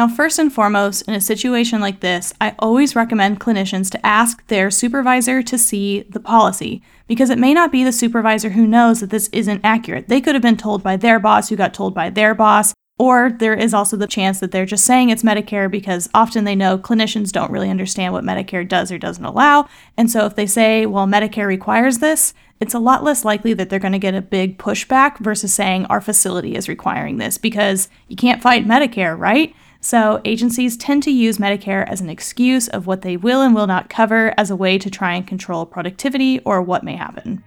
Now, 0.00 0.08
first 0.08 0.38
and 0.38 0.50
foremost, 0.50 1.02
in 1.02 1.12
a 1.12 1.20
situation 1.20 1.82
like 1.82 2.00
this, 2.00 2.32
I 2.40 2.54
always 2.58 2.96
recommend 2.96 3.38
clinicians 3.38 3.90
to 3.90 4.06
ask 4.06 4.46
their 4.46 4.70
supervisor 4.70 5.42
to 5.42 5.58
see 5.58 6.04
the 6.08 6.20
policy 6.20 6.80
because 7.06 7.28
it 7.28 7.38
may 7.38 7.52
not 7.52 7.70
be 7.70 7.84
the 7.84 7.92
supervisor 7.92 8.48
who 8.48 8.66
knows 8.66 9.00
that 9.00 9.10
this 9.10 9.28
isn't 9.30 9.60
accurate. 9.62 10.08
They 10.08 10.22
could 10.22 10.34
have 10.34 10.40
been 10.40 10.56
told 10.56 10.82
by 10.82 10.96
their 10.96 11.18
boss, 11.18 11.50
who 11.50 11.56
got 11.56 11.74
told 11.74 11.92
by 11.92 12.08
their 12.08 12.34
boss, 12.34 12.72
or 12.98 13.30
there 13.30 13.52
is 13.52 13.74
also 13.74 13.94
the 13.94 14.06
chance 14.06 14.40
that 14.40 14.52
they're 14.52 14.64
just 14.64 14.86
saying 14.86 15.10
it's 15.10 15.22
Medicare 15.22 15.70
because 15.70 16.08
often 16.14 16.44
they 16.44 16.56
know 16.56 16.78
clinicians 16.78 17.30
don't 17.30 17.50
really 17.50 17.68
understand 17.68 18.14
what 18.14 18.24
Medicare 18.24 18.66
does 18.66 18.90
or 18.90 18.96
doesn't 18.96 19.26
allow. 19.26 19.68
And 19.98 20.10
so 20.10 20.24
if 20.24 20.34
they 20.34 20.46
say, 20.46 20.86
well, 20.86 21.06
Medicare 21.06 21.46
requires 21.46 21.98
this, 21.98 22.32
it's 22.58 22.72
a 22.72 22.78
lot 22.78 23.04
less 23.04 23.22
likely 23.22 23.52
that 23.52 23.68
they're 23.68 23.78
going 23.78 23.92
to 23.92 23.98
get 23.98 24.14
a 24.14 24.22
big 24.22 24.56
pushback 24.56 25.18
versus 25.18 25.52
saying 25.52 25.84
our 25.86 26.00
facility 26.00 26.56
is 26.56 26.70
requiring 26.70 27.18
this 27.18 27.36
because 27.36 27.90
you 28.08 28.16
can't 28.16 28.40
fight 28.40 28.66
Medicare, 28.66 29.18
right? 29.18 29.54
So, 29.82 30.20
agencies 30.26 30.76
tend 30.76 31.02
to 31.04 31.10
use 31.10 31.38
Medicare 31.38 31.88
as 31.88 32.02
an 32.02 32.10
excuse 32.10 32.68
of 32.68 32.86
what 32.86 33.00
they 33.00 33.16
will 33.16 33.40
and 33.40 33.54
will 33.54 33.66
not 33.66 33.88
cover 33.88 34.34
as 34.36 34.50
a 34.50 34.56
way 34.56 34.76
to 34.76 34.90
try 34.90 35.14
and 35.14 35.26
control 35.26 35.64
productivity 35.64 36.38
or 36.40 36.60
what 36.60 36.84
may 36.84 36.96
happen. 36.96 37.42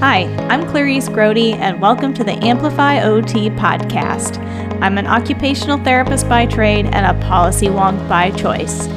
Hi, 0.00 0.24
I'm 0.50 0.68
Clarice 0.68 1.08
Grote, 1.08 1.38
and 1.38 1.80
welcome 1.80 2.12
to 2.12 2.22
the 2.22 2.32
Amplify 2.44 3.02
OT 3.02 3.48
podcast. 3.48 4.36
I'm 4.82 4.98
an 4.98 5.06
occupational 5.06 5.82
therapist 5.82 6.28
by 6.28 6.44
trade 6.44 6.84
and 6.92 7.06
a 7.06 7.26
policy 7.26 7.68
wonk 7.68 8.06
by 8.10 8.30
choice. 8.32 8.88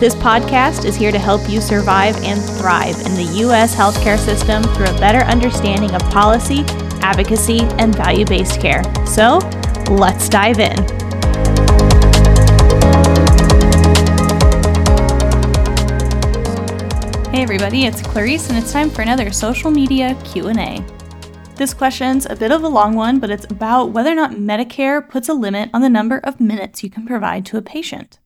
This 0.00 0.16
podcast 0.16 0.84
is 0.84 0.96
here 0.96 1.12
to 1.12 1.18
help 1.20 1.48
you 1.48 1.60
survive 1.60 2.16
and 2.24 2.42
thrive 2.58 2.96
in 3.06 3.14
the 3.14 3.36
U.S. 3.42 3.72
healthcare 3.72 4.18
system 4.18 4.64
through 4.64 4.86
a 4.86 4.98
better 4.98 5.20
understanding 5.26 5.94
of 5.94 6.02
policy, 6.10 6.64
advocacy, 7.02 7.60
and 7.78 7.94
value 7.94 8.26
based 8.26 8.60
care. 8.60 8.82
So, 9.06 9.38
Let's 9.90 10.30
dive 10.30 10.58
in. 10.58 10.76
Hey 17.30 17.42
everybody, 17.42 17.84
it's 17.84 18.00
Clarice 18.00 18.48
and 18.48 18.56
it's 18.56 18.72
time 18.72 18.88
for 18.88 19.02
another 19.02 19.30
social 19.30 19.70
media 19.70 20.16
Q&A. 20.24 20.82
This 21.56 21.74
question's 21.74 22.24
a 22.24 22.34
bit 22.34 22.50
of 22.50 22.62
a 22.62 22.68
long 22.68 22.94
one, 22.94 23.20
but 23.20 23.30
it's 23.30 23.44
about 23.50 23.90
whether 23.90 24.10
or 24.10 24.14
not 24.14 24.32
Medicare 24.32 25.06
puts 25.06 25.28
a 25.28 25.34
limit 25.34 25.68
on 25.74 25.82
the 25.82 25.90
number 25.90 26.18
of 26.18 26.40
minutes 26.40 26.82
you 26.82 26.88
can 26.88 27.06
provide 27.06 27.44
to 27.46 27.58
a 27.58 27.62
patient. 27.62 28.18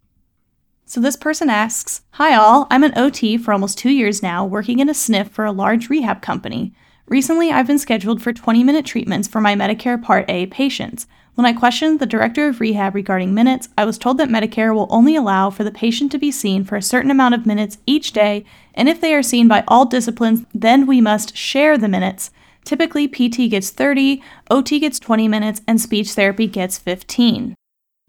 So 0.87 1.01
this 1.01 1.17
person 1.17 1.51
asks, 1.51 2.03
"Hi 2.13 2.37
all, 2.37 2.69
I'm 2.71 2.85
an 2.85 2.97
OT 2.97 3.37
for 3.37 3.53
almost 3.53 3.79
2 3.79 3.91
years 3.91 4.23
now, 4.23 4.47
working 4.47 4.79
in 4.79 4.89
a 4.89 4.95
SNF 4.95 5.31
for 5.31 5.45
a 5.45 5.53
large 5.53 5.91
rehab 5.91 6.23
company. 6.23 6.73
Recently, 7.07 7.51
I've 7.51 7.67
been 7.67 7.79
scheduled 7.79 8.23
for 8.23 8.33
20-minute 8.33 8.87
treatments 8.87 9.27
for 9.27 9.41
my 9.41 9.57
Medicare 9.57 10.01
Part 10.01 10.25
A 10.31 10.47
patients." 10.47 11.07
When 11.39 11.47
I 11.47 11.53
questioned 11.53 12.01
the 12.01 12.05
director 12.05 12.49
of 12.49 12.59
rehab 12.59 12.97
regarding 12.97 13.33
minutes, 13.33 13.69
I 13.79 13.85
was 13.85 13.97
told 13.97 14.19
that 14.19 14.29
Medicare 14.29 14.75
will 14.75 14.89
only 14.91 15.15
allow 15.15 15.51
for 15.51 15.63
the 15.63 15.71
patient 15.71 16.11
to 16.11 16.19
be 16.19 16.33
seen 16.33 16.65
for 16.65 16.75
a 16.75 16.83
certain 16.83 17.13
amount 17.13 17.37
of 17.37 17.47
minutes 17.47 17.79
each 17.87 18.11
day, 18.11 18.45
and 18.75 18.89
if 18.89 19.01
they 19.01 19.15
are 19.15 19.23
seen 19.23 19.47
by 19.47 19.63
all 19.69 19.85
disciplines, 19.85 20.45
then 20.53 20.85
we 20.85 21.01
must 21.01 21.37
share 21.37 21.79
the 21.79 21.87
minutes. 21.87 22.33
Typically, 22.65 23.07
PT 23.07 23.49
gets 23.49 23.71
30, 23.71 24.21
OT 24.51 24.81
gets 24.81 24.99
20 24.99 25.29
minutes, 25.29 25.61
and 25.69 25.81
speech 25.81 26.11
therapy 26.11 26.49
gets 26.49 26.77
15. 26.77 27.55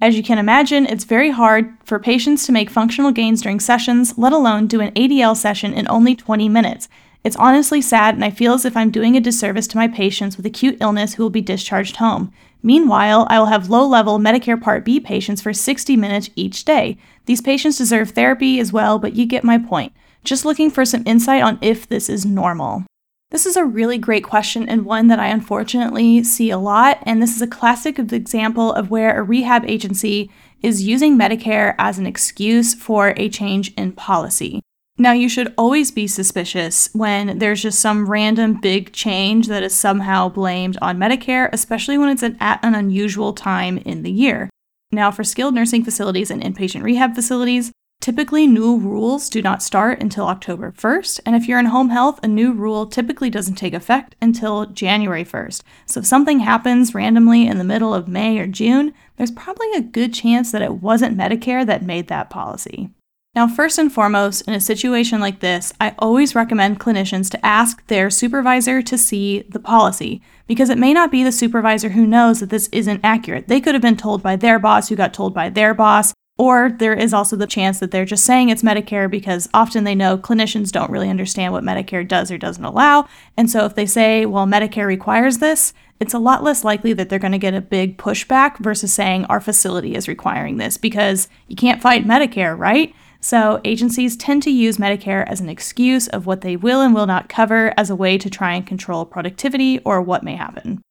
As 0.02 0.18
you 0.18 0.24
can 0.24 0.40
imagine, 0.40 0.88
it's 0.88 1.04
very 1.04 1.30
hard 1.30 1.78
for 1.84 2.00
patients 2.00 2.48
to 2.48 2.52
make 2.52 2.72
functional 2.72 3.12
gains 3.12 3.44
during 3.44 3.60
sessions, 3.60 4.18
let 4.18 4.34
alone 4.34 4.66
do 4.66 4.82
an 4.82 4.92
ADL 4.94 5.38
session 5.38 5.72
in 5.76 5.88
only 5.88 6.16
20 6.16 6.50
minutes. 6.50 6.90
It's 7.24 7.36
honestly 7.36 7.82
sad, 7.82 8.16
and 8.16 8.24
I 8.24 8.30
feel 8.30 8.54
as 8.54 8.64
if 8.64 8.78
I'm 8.78 8.92
doing 8.92 9.18
a 9.18 9.22
disservice 9.22 9.68
to 9.68 9.78
my 9.78 9.90
patients 9.90 10.38
with 10.38 10.46
acute 10.46 10.78
illness 10.80 11.14
who 11.14 11.24
will 11.24 11.30
be 11.30 11.42
discharged 11.42 11.98
home. 11.98 12.32
Meanwhile, 12.64 13.28
I 13.30 13.40
will 13.40 13.48
have 13.48 13.70
low 13.70 13.86
level 13.86 14.20
Medicare 14.20 14.62
Part 14.62 14.86
B 14.86 15.00
patients 15.00 15.42
for 15.42 15.54
60 15.54 15.98
minutes 15.98 16.30
each 16.36 16.64
day. 16.64 16.98
These 17.26 17.42
patients 17.42 17.78
deserve 17.78 18.12
therapy 18.12 18.60
as 18.60 18.72
well, 18.72 19.00
but 19.00 19.16
you 19.16 19.26
get 19.26 19.44
my 19.44 19.58
point. 19.58 19.92
Just 20.24 20.46
looking 20.46 20.72
for 20.72 20.86
some 20.86 21.04
insight 21.06 21.42
on 21.42 21.60
if 21.62 21.88
this 21.88 22.10
is 22.10 22.26
normal. 22.26 22.86
This 23.32 23.46
is 23.46 23.56
a 23.56 23.66
really 23.66 23.98
great 23.98 24.24
question 24.24 24.68
and 24.68 24.86
one 24.86 25.08
that 25.08 25.20
I 25.20 25.28
unfortunately 25.28 26.24
see 26.24 26.50
a 26.50 26.58
lot, 26.58 27.04
and 27.04 27.22
this 27.22 27.36
is 27.36 27.42
a 27.42 27.48
classic 27.48 28.00
example 28.00 28.74
of 28.74 28.90
where 28.90 29.18
a 29.18 29.24
rehab 29.24 29.66
agency 29.66 30.32
is 30.62 30.84
using 30.84 31.18
Medicare 31.18 31.76
as 31.78 32.00
an 32.00 32.06
excuse 32.06 32.74
for 32.74 33.14
a 33.18 33.30
change 33.30 33.74
in 33.76 33.92
policy. 33.92 34.62
Now, 35.02 35.14
you 35.14 35.30
should 35.30 35.54
always 35.58 35.92
be 35.92 36.08
suspicious 36.08 36.90
when 36.92 37.40
there's 37.40 37.62
just 37.62 37.80
some 37.80 38.10
random 38.10 38.60
big 38.60 38.92
change 38.92 39.48
that 39.48 39.64
is 39.64 39.74
somehow 39.74 40.28
blamed 40.28 40.78
on 40.82 40.98
Medicare, 40.98 41.50
especially 41.54 41.98
when 41.98 42.10
it's 42.10 42.22
an, 42.22 42.36
at 42.42 42.60
an 42.66 42.76
unusual 42.76 43.32
time 43.32 43.78
in 43.78 44.04
the 44.04 44.12
year. 44.12 44.50
Now, 44.92 45.10
for 45.10 45.24
skilled 45.24 45.56
nursing 45.56 45.86
facilities 45.86 46.30
and 46.30 46.44
inpatient 46.44 46.84
rehab 46.84 47.16
facilities, 47.16 47.72
typically 48.02 48.46
new 48.46 48.78
rules 48.78 49.30
do 49.30 49.42
not 49.42 49.64
start 49.64 50.02
until 50.02 50.28
October 50.28 50.74
1st, 50.74 51.22
and 51.26 51.34
if 51.34 51.48
you're 51.48 51.60
in 51.60 51.68
home 51.68 51.92
health, 51.92 52.20
a 52.22 52.28
new 52.28 52.52
rule 52.52 52.86
typically 52.86 53.30
doesn't 53.30 53.56
take 53.56 53.74
effect 53.74 54.18
until 54.22 54.66
January 54.66 55.24
1st. 55.24 55.62
So 55.86 56.02
if 56.02 56.08
something 56.08 56.42
happens 56.42 56.94
randomly 56.94 57.48
in 57.48 57.58
the 57.58 57.64
middle 57.64 57.94
of 57.94 58.10
May 58.10 58.38
or 58.38 58.48
June, 58.48 58.94
there's 59.16 59.32
probably 59.32 59.72
a 59.76 59.82
good 59.82 60.14
chance 60.14 60.52
that 60.52 60.62
it 60.62 60.82
wasn't 60.82 61.18
Medicare 61.18 61.66
that 61.66 61.84
made 61.84 62.10
that 62.10 62.30
policy. 62.30 62.90
Now, 63.36 63.48
first 63.48 63.78
and 63.78 63.94
foremost, 63.94 64.42
in 64.48 64.56
a 64.56 64.60
situation 64.60 65.20
like 65.20 65.40
this, 65.40 65.72
I 65.80 65.94
always 66.00 66.34
recommend 66.34 66.80
clinicians 66.80 67.30
to 67.30 67.46
ask 67.46 67.86
their 67.86 68.10
supervisor 68.10 68.82
to 68.82 68.98
see 68.98 69.42
the 69.48 69.60
policy 69.60 70.22
because 70.48 70.72
it 70.72 70.80
may 70.80 70.94
not 70.94 71.12
be 71.12 71.24
the 71.24 71.32
supervisor 71.32 71.90
who 71.90 72.08
knows 72.08 72.40
that 72.40 72.50
this 72.50 72.70
isn't 72.72 73.02
accurate. 73.04 73.48
They 73.48 73.62
could 73.62 73.76
have 73.76 73.84
been 73.84 73.98
told 73.98 74.24
by 74.24 74.36
their 74.36 74.58
boss, 74.58 74.90
who 74.90 74.96
got 74.96 75.14
told 75.14 75.36
by 75.36 75.50
their 75.50 75.76
boss, 75.76 76.12
or 76.40 76.72
there 76.72 76.94
is 76.94 77.14
also 77.14 77.36
the 77.36 77.46
chance 77.46 77.80
that 77.80 77.92
they're 77.92 78.04
just 78.04 78.26
saying 78.26 78.50
it's 78.50 78.64
Medicare 78.64 79.12
because 79.12 79.48
often 79.54 79.84
they 79.84 79.94
know 79.94 80.18
clinicians 80.18 80.72
don't 80.72 80.90
really 80.90 81.10
understand 81.10 81.54
what 81.54 81.64
Medicare 81.64 82.08
does 82.08 82.32
or 82.32 82.38
doesn't 82.40 82.66
allow. 82.66 83.08
And 83.38 83.48
so 83.48 83.64
if 83.66 83.76
they 83.76 83.86
say, 83.86 84.26
well, 84.26 84.48
Medicare 84.48 84.88
requires 84.88 85.38
this, 85.38 85.74
it's 86.00 86.16
a 86.16 86.20
lot 86.20 86.44
less 86.44 86.64
likely 86.64 86.94
that 86.94 87.10
they're 87.10 87.20
going 87.20 87.34
to 87.34 87.38
get 87.38 87.54
a 87.54 87.62
big 87.62 87.98
pushback 87.98 88.58
versus 88.58 88.92
saying 88.92 89.26
our 89.26 89.40
facility 89.40 89.96
is 89.96 90.08
requiring 90.08 90.58
this 90.58 90.78
because 90.78 91.28
you 91.48 91.56
can't 91.56 91.82
fight 91.82 92.08
Medicare, 92.08 92.58
right? 92.58 92.96
So, 93.22 93.60
agencies 93.66 94.16
tend 94.16 94.44
to 94.44 94.50
use 94.50 94.78
Medicare 94.78 95.28
as 95.28 95.42
an 95.42 95.50
excuse 95.50 96.08
of 96.08 96.26
what 96.26 96.42
they 96.42 96.56
will 96.56 96.82
and 96.82 96.94
will 96.94 97.06
not 97.06 97.28
cover 97.28 97.74
as 97.76 97.90
a 97.90 97.96
way 97.96 98.18
to 98.18 98.30
try 98.30 98.54
and 98.54 98.66
control 98.66 99.06
productivity 99.06 99.80
or 99.80 100.02
what 100.02 100.24
may 100.24 100.36
happen. 100.36 100.82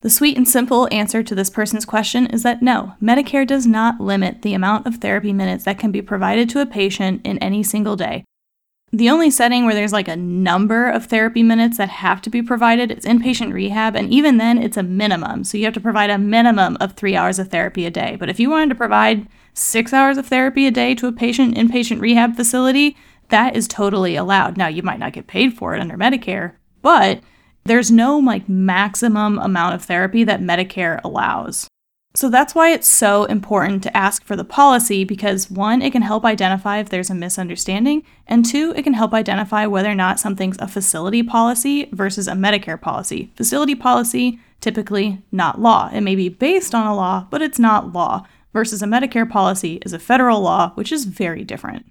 The 0.00 0.10
sweet 0.10 0.36
and 0.36 0.48
simple 0.48 0.88
answer 0.90 1.22
to 1.22 1.34
this 1.34 1.48
person's 1.48 1.84
question 1.84 2.26
is 2.26 2.42
that 2.42 2.62
no, 2.62 2.94
Medicare 3.00 3.46
does 3.46 3.68
not 3.68 4.00
limit 4.00 4.42
the 4.42 4.54
amount 4.54 4.88
of 4.88 4.96
therapy 4.96 5.32
minutes 5.32 5.62
that 5.62 5.78
can 5.78 5.92
be 5.92 6.02
provided 6.02 6.50
to 6.50 6.60
a 6.60 6.66
patient 6.66 7.20
in 7.24 7.38
any 7.38 7.62
single 7.62 7.94
day. 7.94 8.24
The 8.94 9.08
only 9.08 9.30
setting 9.30 9.64
where 9.64 9.74
there's 9.74 9.94
like 9.94 10.08
a 10.08 10.16
number 10.16 10.90
of 10.90 11.06
therapy 11.06 11.42
minutes 11.42 11.78
that 11.78 11.88
have 11.88 12.20
to 12.22 12.30
be 12.30 12.42
provided 12.42 12.92
is 12.92 13.06
inpatient 13.06 13.54
rehab, 13.54 13.96
and 13.96 14.12
even 14.12 14.36
then 14.36 14.58
it's 14.58 14.76
a 14.76 14.82
minimum. 14.82 15.44
So 15.44 15.56
you 15.56 15.64
have 15.64 15.72
to 15.74 15.80
provide 15.80 16.10
a 16.10 16.18
minimum 16.18 16.76
of 16.78 16.92
three 16.92 17.16
hours 17.16 17.38
of 17.38 17.48
therapy 17.48 17.86
a 17.86 17.90
day. 17.90 18.16
But 18.20 18.28
if 18.28 18.38
you 18.38 18.50
wanted 18.50 18.68
to 18.68 18.74
provide 18.74 19.28
six 19.54 19.94
hours 19.94 20.18
of 20.18 20.26
therapy 20.26 20.66
a 20.66 20.70
day 20.70 20.94
to 20.96 21.06
a 21.06 21.12
patient 21.12 21.56
inpatient 21.56 22.02
rehab 22.02 22.36
facility, 22.36 22.94
that 23.30 23.56
is 23.56 23.66
totally 23.66 24.14
allowed. 24.14 24.58
Now, 24.58 24.68
you 24.68 24.82
might 24.82 24.98
not 24.98 25.14
get 25.14 25.26
paid 25.26 25.54
for 25.54 25.74
it 25.74 25.80
under 25.80 25.96
Medicare, 25.96 26.56
but 26.82 27.22
there's 27.64 27.90
no 27.90 28.18
like 28.18 28.46
maximum 28.46 29.38
amount 29.38 29.74
of 29.74 29.84
therapy 29.84 30.22
that 30.24 30.42
Medicare 30.42 31.00
allows. 31.02 31.66
So 32.14 32.28
that's 32.28 32.54
why 32.54 32.70
it's 32.70 32.88
so 32.88 33.24
important 33.24 33.82
to 33.84 33.96
ask 33.96 34.22
for 34.24 34.36
the 34.36 34.44
policy 34.44 35.02
because 35.02 35.50
one, 35.50 35.80
it 35.80 35.92
can 35.92 36.02
help 36.02 36.26
identify 36.26 36.78
if 36.78 36.90
there's 36.90 37.08
a 37.08 37.14
misunderstanding, 37.14 38.04
and 38.26 38.44
two, 38.44 38.74
it 38.76 38.82
can 38.82 38.92
help 38.92 39.14
identify 39.14 39.64
whether 39.66 39.90
or 39.90 39.94
not 39.94 40.20
something's 40.20 40.58
a 40.58 40.68
facility 40.68 41.22
policy 41.22 41.88
versus 41.92 42.28
a 42.28 42.32
Medicare 42.32 42.80
policy. 42.80 43.32
Facility 43.34 43.74
policy, 43.74 44.38
typically 44.60 45.22
not 45.32 45.60
law. 45.60 45.88
It 45.92 46.02
may 46.02 46.14
be 46.14 46.28
based 46.28 46.74
on 46.74 46.86
a 46.86 46.94
law, 46.94 47.26
but 47.30 47.40
it's 47.40 47.58
not 47.58 47.94
law 47.94 48.26
versus 48.52 48.82
a 48.82 48.86
Medicare 48.86 49.28
policy 49.28 49.80
is 49.86 49.94
a 49.94 49.98
federal 49.98 50.42
law, 50.42 50.72
which 50.74 50.92
is 50.92 51.06
very 51.06 51.44
different. 51.44 51.86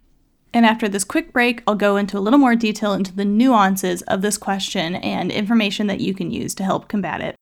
And 0.54 0.66
after 0.66 0.88
this 0.88 1.04
quick 1.04 1.34
break, 1.34 1.64
I'll 1.66 1.76
go 1.76 1.98
into 1.98 2.18
a 2.18 2.20
little 2.20 2.38
more 2.38 2.56
detail 2.56 2.94
into 2.94 3.16
the 3.16 3.26
nuances 3.26 4.02
of 4.04 4.22
this 4.22 4.38
question 4.38 4.96
and 4.96 5.32
information 5.32 5.88
that 5.88 6.02
you 6.02 6.14
can 6.14 6.30
use 6.30 6.54
to 6.56 6.64
help 6.64 6.88
combat 6.88 7.22
it. 7.22 7.36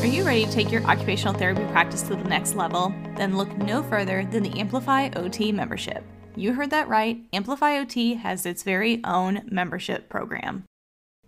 Are 0.00 0.06
you 0.06 0.24
ready 0.24 0.46
to 0.46 0.50
take 0.50 0.72
your 0.72 0.82
occupational 0.84 1.34
therapy 1.34 1.62
practice 1.72 2.00
to 2.04 2.16
the 2.16 2.24
next 2.24 2.54
level? 2.54 2.90
Then 3.18 3.36
look 3.36 3.54
no 3.58 3.82
further 3.82 4.24
than 4.24 4.42
the 4.42 4.58
Amplify 4.58 5.10
OT 5.14 5.52
membership. 5.52 6.02
You 6.34 6.54
heard 6.54 6.70
that 6.70 6.88
right. 6.88 7.20
Amplify 7.34 7.76
OT 7.76 8.14
has 8.14 8.46
its 8.46 8.62
very 8.62 9.04
own 9.04 9.42
membership 9.44 10.08
program. 10.08 10.64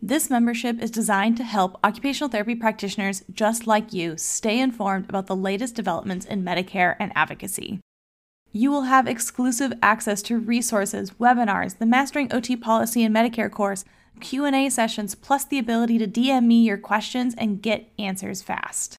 This 0.00 0.30
membership 0.30 0.80
is 0.80 0.90
designed 0.90 1.36
to 1.36 1.44
help 1.44 1.78
occupational 1.84 2.30
therapy 2.30 2.54
practitioners 2.54 3.22
just 3.30 3.66
like 3.66 3.92
you 3.92 4.16
stay 4.16 4.58
informed 4.58 5.06
about 5.06 5.26
the 5.26 5.36
latest 5.36 5.74
developments 5.74 6.24
in 6.24 6.42
Medicare 6.42 6.96
and 6.98 7.12
advocacy. 7.14 7.78
You 8.52 8.70
will 8.70 8.84
have 8.84 9.06
exclusive 9.06 9.74
access 9.82 10.22
to 10.22 10.38
resources, 10.38 11.10
webinars, 11.10 11.76
the 11.76 11.84
Mastering 11.84 12.32
OT 12.32 12.56
Policy 12.56 13.04
and 13.04 13.14
Medicare 13.14 13.50
course, 13.50 13.84
Q&A 14.22 14.70
sessions, 14.70 15.14
plus 15.14 15.44
the 15.44 15.58
ability 15.58 15.98
to 15.98 16.06
DM 16.06 16.46
me 16.46 16.62
your 16.62 16.78
questions 16.78 17.34
and 17.36 17.60
get 17.60 17.92
answers 17.98 18.40
fast. 18.40 18.96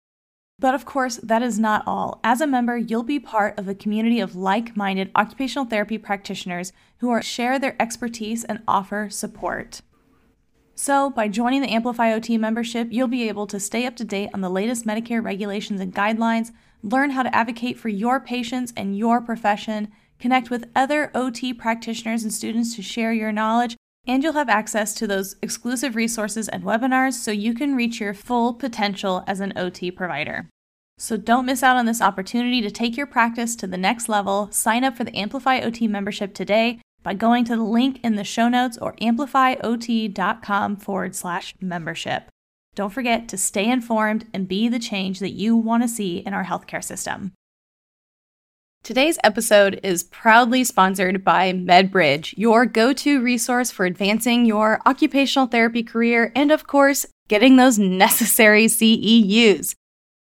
But 0.58 0.74
of 0.74 0.84
course, 0.84 1.16
that 1.16 1.42
is 1.42 1.58
not 1.58 1.82
all. 1.86 2.20
As 2.22 2.40
a 2.40 2.46
member, 2.46 2.76
you'll 2.76 3.02
be 3.02 3.18
part 3.18 3.58
of 3.58 3.66
a 3.66 3.74
community 3.74 4.20
of 4.20 4.36
like 4.36 4.76
minded 4.76 5.10
occupational 5.16 5.64
therapy 5.64 5.98
practitioners 5.98 6.72
who 6.98 7.10
are, 7.10 7.22
share 7.22 7.58
their 7.58 7.74
expertise 7.80 8.44
and 8.44 8.62
offer 8.68 9.08
support. 9.10 9.80
So, 10.74 11.10
by 11.10 11.28
joining 11.28 11.62
the 11.62 11.72
Amplify 11.72 12.12
OT 12.12 12.38
membership, 12.38 12.88
you'll 12.90 13.08
be 13.08 13.28
able 13.28 13.46
to 13.48 13.58
stay 13.60 13.86
up 13.86 13.96
to 13.96 14.04
date 14.04 14.30
on 14.32 14.40
the 14.40 14.48
latest 14.48 14.86
Medicare 14.86 15.22
regulations 15.22 15.80
and 15.80 15.94
guidelines, 15.94 16.52
learn 16.82 17.10
how 17.10 17.22
to 17.22 17.34
advocate 17.34 17.78
for 17.78 17.88
your 17.88 18.20
patients 18.20 18.72
and 18.76 18.96
your 18.96 19.20
profession, 19.20 19.90
connect 20.18 20.48
with 20.48 20.70
other 20.76 21.10
OT 21.14 21.52
practitioners 21.52 22.22
and 22.22 22.32
students 22.32 22.76
to 22.76 22.82
share 22.82 23.12
your 23.12 23.32
knowledge, 23.32 23.76
and 24.06 24.22
you'll 24.22 24.32
have 24.32 24.48
access 24.48 24.94
to 24.94 25.06
those 25.06 25.36
exclusive 25.42 25.94
resources 25.94 26.48
and 26.48 26.64
webinars 26.64 27.14
so 27.14 27.30
you 27.30 27.54
can 27.54 27.76
reach 27.76 28.00
your 28.00 28.14
full 28.14 28.54
potential 28.54 29.22
as 29.26 29.40
an 29.40 29.52
OT 29.56 29.90
provider. 29.90 30.48
So 30.98 31.16
don't 31.16 31.46
miss 31.46 31.62
out 31.62 31.76
on 31.76 31.86
this 31.86 32.00
opportunity 32.00 32.60
to 32.60 32.70
take 32.70 32.96
your 32.96 33.06
practice 33.06 33.56
to 33.56 33.66
the 33.66 33.76
next 33.76 34.08
level. 34.08 34.48
Sign 34.50 34.84
up 34.84 34.96
for 34.96 35.04
the 35.04 35.16
Amplify 35.16 35.60
OT 35.60 35.88
membership 35.88 36.34
today 36.34 36.80
by 37.02 37.14
going 37.14 37.44
to 37.46 37.56
the 37.56 37.62
link 37.62 37.98
in 38.04 38.16
the 38.16 38.24
show 38.24 38.48
notes 38.48 38.78
or 38.78 38.94
amplifyot.com 38.96 40.76
forward 40.76 41.16
slash 41.16 41.54
membership. 41.60 42.28
Don't 42.74 42.92
forget 42.92 43.28
to 43.28 43.36
stay 43.36 43.68
informed 43.68 44.26
and 44.32 44.48
be 44.48 44.68
the 44.68 44.78
change 44.78 45.18
that 45.20 45.32
you 45.32 45.56
want 45.56 45.82
to 45.82 45.88
see 45.88 46.18
in 46.18 46.32
our 46.32 46.44
healthcare 46.44 46.82
system. 46.82 47.32
Today's 48.84 49.16
episode 49.22 49.78
is 49.84 50.02
proudly 50.02 50.64
sponsored 50.64 51.22
by 51.22 51.52
MedBridge, 51.52 52.34
your 52.36 52.66
go 52.66 52.92
to 52.92 53.22
resource 53.22 53.70
for 53.70 53.86
advancing 53.86 54.44
your 54.44 54.80
occupational 54.84 55.46
therapy 55.46 55.84
career 55.84 56.32
and, 56.34 56.50
of 56.50 56.66
course, 56.66 57.06
getting 57.28 57.54
those 57.54 57.78
necessary 57.78 58.66
CEUs. 58.66 59.76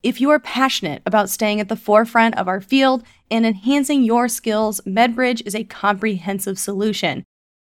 If 0.02 0.20
you 0.20 0.32
are 0.32 0.40
passionate 0.40 1.04
about 1.06 1.30
staying 1.30 1.60
at 1.62 1.70
the 1.70 1.76
forefront 1.76 2.36
of 2.36 2.48
our 2.48 2.60
field 2.60 3.04
and 3.30 3.46
enhancing 3.46 4.02
your 4.02 4.28
skills, 4.28 4.82
MedBridge 4.88 5.46
is 5.46 5.54
a 5.54 5.64
comprehensive 5.64 6.58
solution. 6.58 7.26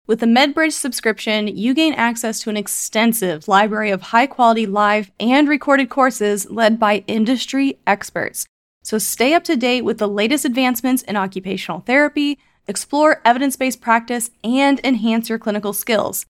With 0.08 0.18
the 0.18 0.26
MedBridge 0.26 0.72
subscription, 0.72 1.46
you 1.46 1.72
gain 1.72 1.92
access 1.92 2.40
to 2.40 2.50
an 2.50 2.56
extensive 2.56 3.46
library 3.46 3.92
of 3.92 4.02
high 4.02 4.26
quality 4.26 4.66
live 4.66 5.12
and 5.20 5.48
recorded 5.48 5.88
courses 5.88 6.50
led 6.50 6.80
by 6.80 7.04
industry 7.06 7.78
experts 7.86 8.44
so 8.82 8.98
stay 8.98 9.34
up 9.34 9.44
to 9.44 9.56
date 9.56 9.82
with 9.82 9.98
the 9.98 10.08
latest 10.08 10.44
advancements 10.44 11.02
in 11.02 11.16
occupational 11.16 11.80
therapy, 11.80 12.38
explore 12.66 13.20
evidence 13.24 13.56
based 13.56 13.80
practice, 13.80 14.30
and 14.42 14.80
enhance 14.84 15.28
your 15.28 15.38
clinical 15.38 15.72
skills. 15.72 16.26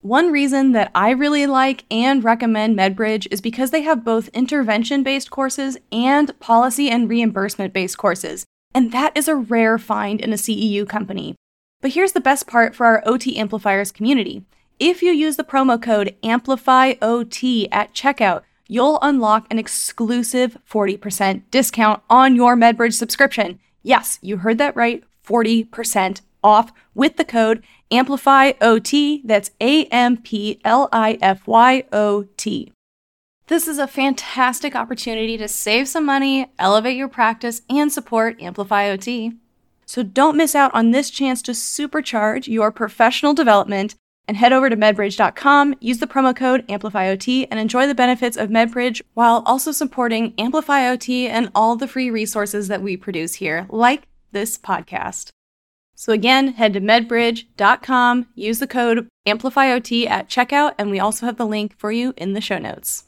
One 0.00 0.30
reason 0.30 0.72
that 0.72 0.92
I 0.94 1.10
really 1.10 1.46
like 1.46 1.84
and 1.90 2.22
recommend 2.22 2.78
MedBridge 2.78 3.26
is 3.32 3.40
because 3.40 3.72
they 3.72 3.82
have 3.82 4.04
both 4.04 4.28
intervention 4.28 5.02
based 5.02 5.30
courses 5.30 5.76
and 5.90 6.38
policy 6.38 6.88
and 6.88 7.08
reimbursement 7.08 7.72
based 7.72 7.98
courses, 7.98 8.44
and 8.72 8.92
that 8.92 9.16
is 9.16 9.26
a 9.26 9.34
rare 9.34 9.76
find 9.76 10.20
in 10.20 10.32
a 10.32 10.36
CEU 10.36 10.88
company. 10.88 11.34
But 11.80 11.92
here's 11.92 12.12
the 12.12 12.20
best 12.20 12.46
part 12.46 12.76
for 12.76 12.86
our 12.86 13.02
OT 13.06 13.36
Amplifiers 13.36 13.90
community. 13.90 14.44
If 14.78 15.02
you 15.02 15.10
use 15.10 15.36
the 15.36 15.42
promo 15.42 15.82
code 15.82 16.14
AMPLIFYOT 16.22 17.68
at 17.72 17.92
checkout, 17.92 18.42
you'll 18.68 19.00
unlock 19.02 19.46
an 19.50 19.58
exclusive 19.58 20.56
40% 20.70 21.42
discount 21.50 22.02
on 22.08 22.36
your 22.36 22.54
MedBridge 22.54 22.94
subscription. 22.94 23.58
Yes, 23.82 24.18
you 24.22 24.36
heard 24.38 24.58
that 24.58 24.76
right 24.76 25.02
40% 25.26 26.20
off 26.44 26.72
with 26.94 27.16
the 27.16 27.24
code 27.24 27.64
AMPLIFYOT. 27.90 29.22
That's 29.24 29.50
A 29.60 29.86
M 29.86 30.18
P 30.18 30.60
L 30.64 30.88
I 30.92 31.18
F 31.20 31.46
Y 31.46 31.84
O 31.92 32.26
T. 32.36 32.72
This 33.46 33.66
is 33.66 33.78
a 33.78 33.86
fantastic 33.86 34.76
opportunity 34.76 35.38
to 35.38 35.48
save 35.48 35.88
some 35.88 36.04
money, 36.04 36.52
elevate 36.58 36.98
your 36.98 37.08
practice, 37.08 37.62
and 37.70 37.90
support 37.90 38.40
Amplify 38.42 38.90
OT. 38.90 39.32
So 39.86 40.02
don't 40.02 40.36
miss 40.36 40.54
out 40.54 40.74
on 40.74 40.90
this 40.90 41.08
chance 41.08 41.40
to 41.42 41.52
supercharge 41.52 42.46
your 42.46 42.70
professional 42.70 43.32
development 43.32 43.94
and 44.28 44.36
head 44.36 44.52
over 44.52 44.68
to 44.68 44.76
medbridge.com, 44.76 45.74
use 45.80 45.98
the 45.98 46.06
promo 46.06 46.36
code 46.36 46.68
AmplifyOT, 46.68 47.48
and 47.50 47.58
enjoy 47.58 47.86
the 47.86 47.94
benefits 47.94 48.36
of 48.36 48.50
MedBridge 48.50 49.00
while 49.14 49.42
also 49.46 49.72
supporting 49.72 50.32
AmplifyOT 50.34 51.26
and 51.28 51.50
all 51.54 51.74
the 51.74 51.88
free 51.88 52.10
resources 52.10 52.68
that 52.68 52.82
we 52.82 52.96
produce 52.96 53.34
here, 53.34 53.66
like 53.70 54.06
this 54.30 54.58
podcast. 54.58 55.30
So 55.94 56.12
again, 56.12 56.52
head 56.52 56.74
to 56.74 56.80
medbridge.com, 56.80 58.28
use 58.34 58.58
the 58.60 58.68
code 58.68 59.08
AmplifyOT 59.26 60.08
at 60.08 60.28
checkout, 60.28 60.74
and 60.78 60.90
we 60.90 61.00
also 61.00 61.26
have 61.26 61.38
the 61.38 61.46
link 61.46 61.76
for 61.76 61.90
you 61.90 62.14
in 62.16 62.34
the 62.34 62.40
show 62.40 62.58
notes. 62.58 63.04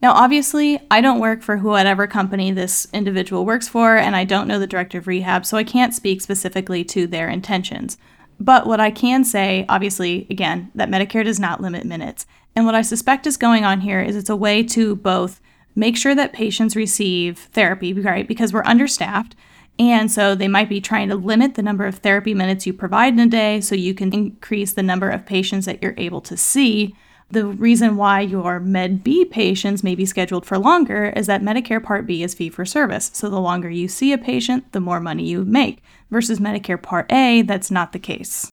Now, 0.00 0.12
obviously, 0.12 0.78
I 0.90 1.00
don't 1.00 1.20
work 1.20 1.42
for 1.42 1.56
whatever 1.56 2.06
company 2.06 2.52
this 2.52 2.86
individual 2.92 3.44
works 3.44 3.66
for, 3.66 3.96
and 3.96 4.14
I 4.14 4.24
don't 4.24 4.46
know 4.46 4.58
the 4.58 4.66
director 4.66 4.98
of 4.98 5.06
rehab, 5.06 5.46
so 5.46 5.56
I 5.56 5.64
can't 5.64 5.94
speak 5.94 6.20
specifically 6.20 6.84
to 6.84 7.06
their 7.06 7.28
intentions. 7.28 7.96
But 8.40 8.66
what 8.66 8.80
I 8.80 8.90
can 8.90 9.24
say, 9.24 9.64
obviously, 9.68 10.26
again, 10.30 10.70
that 10.74 10.88
Medicare 10.88 11.24
does 11.24 11.40
not 11.40 11.60
limit 11.60 11.84
minutes. 11.84 12.26
And 12.54 12.66
what 12.66 12.74
I 12.74 12.82
suspect 12.82 13.26
is 13.26 13.36
going 13.36 13.64
on 13.64 13.80
here 13.80 14.00
is 14.00 14.16
it's 14.16 14.30
a 14.30 14.36
way 14.36 14.62
to 14.64 14.96
both 14.96 15.40
make 15.74 15.96
sure 15.96 16.14
that 16.14 16.32
patients 16.32 16.76
receive 16.76 17.38
therapy, 17.52 17.92
right? 17.92 18.26
Because 18.26 18.52
we're 18.52 18.64
understaffed. 18.64 19.34
And 19.78 20.10
so 20.10 20.34
they 20.34 20.48
might 20.48 20.68
be 20.68 20.80
trying 20.80 21.08
to 21.08 21.14
limit 21.14 21.54
the 21.54 21.62
number 21.62 21.86
of 21.86 21.96
therapy 21.96 22.34
minutes 22.34 22.66
you 22.66 22.72
provide 22.72 23.12
in 23.12 23.20
a 23.20 23.26
day 23.28 23.60
so 23.60 23.74
you 23.74 23.94
can 23.94 24.12
increase 24.12 24.72
the 24.72 24.82
number 24.82 25.08
of 25.08 25.24
patients 25.24 25.66
that 25.66 25.82
you're 25.82 25.94
able 25.96 26.20
to 26.22 26.36
see. 26.36 26.96
The 27.30 27.46
reason 27.46 27.96
why 27.96 28.20
your 28.22 28.58
Med 28.58 29.04
B 29.04 29.24
patients 29.26 29.84
may 29.84 29.94
be 29.94 30.06
scheduled 30.06 30.46
for 30.46 30.56
longer 30.56 31.12
is 31.14 31.26
that 31.26 31.42
Medicare 31.42 31.82
Part 31.82 32.06
B 32.06 32.22
is 32.22 32.34
fee 32.34 32.48
for 32.48 32.64
service. 32.64 33.10
So 33.12 33.28
the 33.28 33.38
longer 33.38 33.68
you 33.68 33.86
see 33.86 34.12
a 34.12 34.18
patient, 34.18 34.72
the 34.72 34.80
more 34.80 34.98
money 34.98 35.24
you 35.24 35.44
make 35.44 35.82
versus 36.10 36.40
Medicare 36.40 36.80
Part 36.80 37.12
A, 37.12 37.42
that's 37.42 37.70
not 37.70 37.92
the 37.92 37.98
case. 37.98 38.50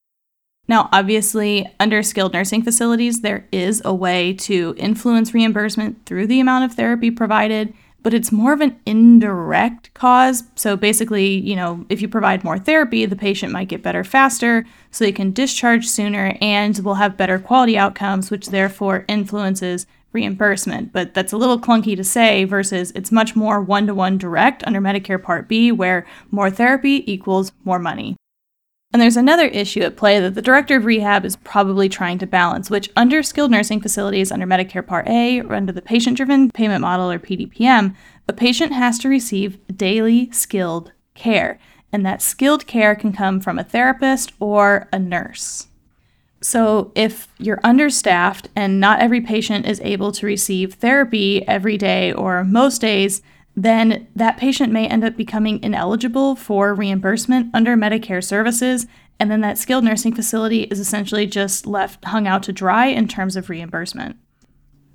Now, 0.68 0.88
obviously, 0.92 1.66
under 1.80 2.02
skilled 2.02 2.34
nursing 2.34 2.62
facilities, 2.62 3.22
there 3.22 3.46
is 3.50 3.80
a 3.84 3.94
way 3.94 4.34
to 4.34 4.74
influence 4.76 5.32
reimbursement 5.32 6.04
through 6.04 6.26
the 6.26 6.40
amount 6.40 6.64
of 6.64 6.74
therapy 6.74 7.10
provided, 7.10 7.72
but 8.06 8.14
it's 8.14 8.30
more 8.30 8.52
of 8.52 8.60
an 8.60 8.78
indirect 8.86 9.92
cause. 9.92 10.44
So 10.54 10.76
basically, 10.76 11.26
you 11.26 11.56
know, 11.56 11.84
if 11.88 12.00
you 12.00 12.06
provide 12.06 12.44
more 12.44 12.56
therapy, 12.56 13.04
the 13.04 13.16
patient 13.16 13.52
might 13.52 13.66
get 13.66 13.82
better 13.82 14.04
faster, 14.04 14.64
so 14.92 15.04
they 15.04 15.10
can 15.10 15.32
discharge 15.32 15.88
sooner 15.88 16.38
and 16.40 16.78
will 16.84 16.94
have 16.94 17.16
better 17.16 17.40
quality 17.40 17.76
outcomes, 17.76 18.30
which 18.30 18.50
therefore 18.50 19.04
influences 19.08 19.88
reimbursement. 20.12 20.92
But 20.92 21.14
that's 21.14 21.32
a 21.32 21.36
little 21.36 21.58
clunky 21.58 21.96
to 21.96 22.04
say 22.04 22.44
versus 22.44 22.92
it's 22.92 23.10
much 23.10 23.34
more 23.34 23.60
one 23.60 23.88
to 23.88 23.94
one 23.96 24.18
direct 24.18 24.62
under 24.68 24.80
Medicare 24.80 25.20
Part 25.20 25.48
B, 25.48 25.72
where 25.72 26.06
more 26.30 26.48
therapy 26.48 27.02
equals 27.12 27.50
more 27.64 27.80
money. 27.80 28.14
And 28.96 29.02
there's 29.02 29.18
another 29.18 29.48
issue 29.48 29.82
at 29.82 29.98
play 29.98 30.20
that 30.20 30.34
the 30.34 30.40
director 30.40 30.76
of 30.76 30.86
rehab 30.86 31.26
is 31.26 31.36
probably 31.36 31.86
trying 31.86 32.16
to 32.16 32.26
balance, 32.26 32.70
which 32.70 32.88
under 32.96 33.22
skilled 33.22 33.50
nursing 33.50 33.78
facilities 33.78 34.32
under 34.32 34.46
Medicare 34.46 34.86
Part 34.86 35.06
A 35.06 35.42
or 35.42 35.52
under 35.52 35.70
the 35.70 35.82
patient 35.82 36.16
driven 36.16 36.50
payment 36.50 36.80
model 36.80 37.10
or 37.10 37.18
PDPM, 37.18 37.94
a 38.26 38.32
patient 38.32 38.72
has 38.72 38.98
to 39.00 39.10
receive 39.10 39.58
daily 39.76 40.30
skilled 40.32 40.92
care. 41.12 41.58
And 41.92 42.06
that 42.06 42.22
skilled 42.22 42.66
care 42.66 42.94
can 42.94 43.12
come 43.12 43.38
from 43.38 43.58
a 43.58 43.64
therapist 43.64 44.32
or 44.40 44.88
a 44.90 44.98
nurse. 44.98 45.66
So, 46.40 46.90
if 46.94 47.28
you're 47.36 47.60
understaffed 47.62 48.48
and 48.56 48.80
not 48.80 49.00
every 49.00 49.20
patient 49.20 49.66
is 49.66 49.78
able 49.84 50.10
to 50.12 50.24
receive 50.24 50.72
therapy 50.72 51.46
every 51.46 51.76
day 51.76 52.14
or 52.14 52.44
most 52.44 52.80
days, 52.80 53.20
then 53.56 54.06
that 54.14 54.36
patient 54.36 54.70
may 54.70 54.86
end 54.86 55.02
up 55.02 55.16
becoming 55.16 55.62
ineligible 55.62 56.36
for 56.36 56.74
reimbursement 56.74 57.50
under 57.54 57.74
Medicare 57.74 58.22
services. 58.22 58.86
And 59.18 59.30
then 59.30 59.40
that 59.40 59.56
skilled 59.56 59.84
nursing 59.84 60.14
facility 60.14 60.64
is 60.64 60.78
essentially 60.78 61.26
just 61.26 61.66
left 61.66 62.04
hung 62.04 62.26
out 62.26 62.42
to 62.44 62.52
dry 62.52 62.86
in 62.86 63.08
terms 63.08 63.34
of 63.34 63.48
reimbursement. 63.48 64.16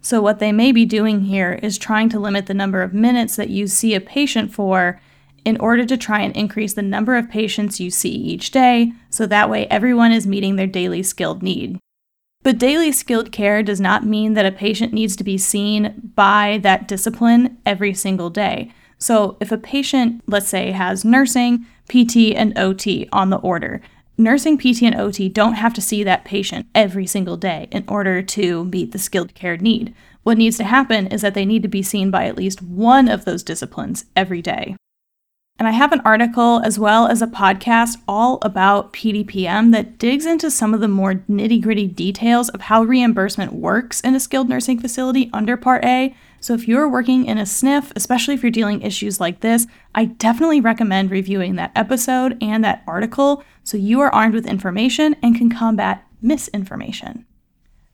So, 0.03 0.21
what 0.21 0.39
they 0.39 0.51
may 0.51 0.71
be 0.71 0.85
doing 0.85 1.21
here 1.21 1.59
is 1.61 1.77
trying 1.77 2.09
to 2.09 2.19
limit 2.19 2.45
the 2.45 2.53
number 2.53 2.81
of 2.81 2.93
minutes 2.93 3.35
that 3.35 3.49
you 3.49 3.67
see 3.67 3.93
a 3.95 4.01
patient 4.01 4.53
for 4.53 4.99
in 5.43 5.57
order 5.57 5.85
to 5.85 5.97
try 5.97 6.21
and 6.21 6.35
increase 6.35 6.73
the 6.73 6.81
number 6.83 7.15
of 7.15 7.29
patients 7.29 7.79
you 7.79 7.89
see 7.89 8.11
each 8.11 8.51
day, 8.51 8.93
so 9.09 9.25
that 9.25 9.49
way 9.49 9.67
everyone 9.67 10.11
is 10.11 10.27
meeting 10.27 10.55
their 10.55 10.67
daily 10.67 11.01
skilled 11.01 11.41
need. 11.41 11.79
But 12.43 12.57
daily 12.57 12.91
skilled 12.91 13.31
care 13.31 13.61
does 13.61 13.79
not 13.79 14.05
mean 14.05 14.33
that 14.33 14.45
a 14.45 14.51
patient 14.51 14.93
needs 14.93 15.15
to 15.15 15.23
be 15.23 15.37
seen 15.37 16.11
by 16.15 16.59
that 16.63 16.87
discipline 16.87 17.57
every 17.65 17.93
single 17.93 18.29
day. 18.29 18.71
So, 18.97 19.37
if 19.39 19.51
a 19.51 19.57
patient, 19.57 20.21
let's 20.27 20.47
say, 20.47 20.71
has 20.71 21.05
nursing, 21.05 21.65
PT, 21.87 22.35
and 22.35 22.57
OT 22.57 23.07
on 23.11 23.29
the 23.29 23.37
order, 23.37 23.81
nursing, 24.17 24.57
PT, 24.57 24.83
and 24.83 24.95
OT 24.95 25.29
don't 25.29 25.53
have 25.53 25.73
to 25.73 25.81
see 25.81 26.03
that 26.03 26.25
patient 26.25 26.67
every 26.73 27.05
single 27.07 27.37
day 27.37 27.67
in 27.71 27.83
order 27.87 28.21
to 28.21 28.65
meet 28.65 28.91
the 28.91 28.99
skilled 28.99 29.33
care 29.33 29.57
need. 29.57 29.93
What 30.23 30.37
needs 30.37 30.57
to 30.57 30.63
happen 30.63 31.07
is 31.07 31.21
that 31.21 31.33
they 31.33 31.45
need 31.45 31.63
to 31.63 31.67
be 31.67 31.81
seen 31.81 32.11
by 32.11 32.25
at 32.25 32.37
least 32.37 32.61
one 32.61 33.07
of 33.07 33.25
those 33.25 33.43
disciplines 33.43 34.05
every 34.15 34.41
day. 34.41 34.75
And 35.61 35.67
I 35.67 35.73
have 35.73 35.91
an 35.91 36.01
article 36.03 36.59
as 36.65 36.79
well 36.79 37.05
as 37.05 37.21
a 37.21 37.27
podcast 37.27 38.01
all 38.07 38.39
about 38.41 38.93
PDPM 38.93 39.71
that 39.73 39.99
digs 39.99 40.25
into 40.25 40.49
some 40.49 40.73
of 40.73 40.79
the 40.79 40.87
more 40.87 41.23
nitty 41.29 41.61
gritty 41.61 41.85
details 41.85 42.49
of 42.49 42.61
how 42.61 42.81
reimbursement 42.81 43.53
works 43.53 44.01
in 44.01 44.15
a 44.15 44.19
skilled 44.19 44.49
nursing 44.49 44.79
facility 44.79 45.29
under 45.31 45.55
Part 45.55 45.85
A. 45.85 46.15
So 46.39 46.55
if 46.55 46.67
you're 46.67 46.89
working 46.89 47.27
in 47.27 47.37
a 47.37 47.43
SNF, 47.43 47.91
especially 47.95 48.33
if 48.33 48.41
you're 48.41 48.49
dealing 48.49 48.81
issues 48.81 49.19
like 49.19 49.41
this, 49.41 49.67
I 49.93 50.05
definitely 50.05 50.61
recommend 50.61 51.11
reviewing 51.11 51.57
that 51.57 51.73
episode 51.75 52.39
and 52.41 52.63
that 52.63 52.81
article 52.87 53.43
so 53.63 53.77
you 53.77 53.99
are 53.99 54.11
armed 54.11 54.33
with 54.33 54.47
information 54.47 55.15
and 55.21 55.37
can 55.37 55.51
combat 55.51 56.03
misinformation. 56.23 57.27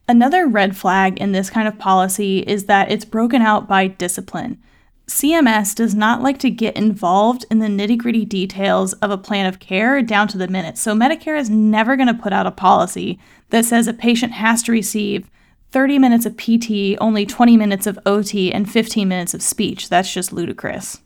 Another 0.08 0.48
red 0.48 0.78
flag 0.78 1.20
in 1.20 1.34
this 1.34 1.50
kind 1.50 1.68
of 1.68 1.78
policy 1.78 2.40
is 2.40 2.68
that 2.68 2.90
it's 2.90 3.04
broken 3.04 3.42
out 3.42 3.68
by 3.68 3.88
discipline. 3.88 4.58
CMS 5.08 5.74
does 5.74 5.96
not 5.96 6.22
like 6.22 6.38
to 6.40 6.50
get 6.50 6.76
involved 6.76 7.46
in 7.50 7.60
the 7.60 7.68
nitty 7.68 7.98
gritty 7.98 8.26
details 8.26 8.92
of 8.94 9.10
a 9.10 9.18
plan 9.18 9.46
of 9.46 9.60
care 9.60 10.02
down 10.02 10.28
to 10.28 10.38
the 10.38 10.50
minute. 10.50 10.78
So, 10.78 10.94
Medicare 10.94 11.40
is 11.40 11.50
never 11.50 11.96
going 11.96 12.08
to 12.08 12.14
put 12.14 12.34
out 12.34 12.46
a 12.46 12.52
policy 12.52 13.18
that 13.50 13.64
says 13.64 13.88
a 13.88 13.94
patient 13.94 14.34
has 14.34 14.62
to 14.64 14.74
receive 14.74 15.30
30 15.72 15.98
minutes 16.00 16.26
of 16.26 16.36
PT, 16.36 16.98
only 17.00 17.26
20 17.26 17.56
minutes 17.56 17.88
of 17.88 17.98
OT, 18.06 18.52
and 18.52 18.70
15 18.70 19.08
minutes 19.08 19.34
of 19.34 19.42
speech. 19.42 19.88
That's 19.88 20.14
just 20.14 20.34
ludicrous. 20.34 21.02